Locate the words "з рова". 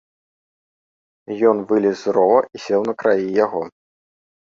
2.01-2.41